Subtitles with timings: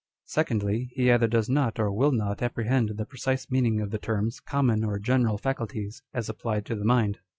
[0.25, 4.39] Secondly, he either does not or will not apprehend the precise meaning of the terms
[4.39, 7.19] com mon or general faculties, as applied to the mind.